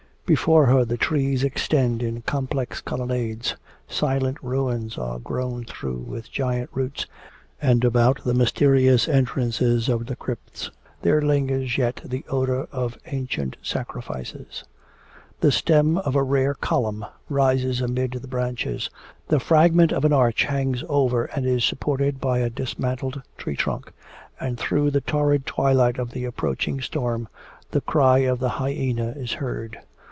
Before 0.23 0.67
her 0.67 0.85
the 0.85 0.95
trees 0.95 1.43
extend 1.43 2.01
in 2.01 2.21
complex 2.21 2.79
colonnades, 2.79 3.57
silent 3.89 4.37
ruins 4.41 4.97
are 4.97 5.19
grown 5.19 5.65
through 5.65 5.97
with 6.07 6.31
giant 6.31 6.69
roots, 6.73 7.05
and 7.61 7.83
about 7.83 8.23
the 8.23 8.33
mysterious 8.33 9.09
entrances 9.09 9.89
of 9.89 10.05
the 10.05 10.15
crypts 10.15 10.71
there 11.01 11.21
lingers 11.21 11.77
yet 11.77 11.99
the 12.05 12.23
odour 12.29 12.69
of 12.71 12.97
ancient 13.07 13.57
sacrifices. 13.61 14.63
The 15.41 15.51
stem 15.51 15.97
of 15.97 16.15
a 16.15 16.23
rare 16.23 16.53
column 16.53 17.05
rises 17.27 17.81
amid 17.81 18.11
the 18.13 18.27
branches, 18.29 18.89
the 19.27 19.41
fragment 19.41 19.91
of 19.91 20.05
an 20.05 20.13
arch 20.13 20.45
hangs 20.45 20.81
over 20.87 21.25
and 21.25 21.45
is 21.45 21.65
supported 21.65 22.21
by 22.21 22.39
a 22.39 22.49
dismantled 22.49 23.21
tree 23.37 23.57
trunk. 23.57 23.91
And 24.39 24.57
through 24.57 24.91
the 24.91 25.01
torrid 25.01 25.45
twilight 25.45 25.99
of 25.99 26.11
the 26.11 26.23
approaching 26.23 26.79
storm 26.79 27.27
the 27.71 27.81
cry 27.81 28.19
of 28.19 28.39
the 28.39 28.47
hyena 28.61 29.09
is 29.17 29.33
heard. 29.33 29.77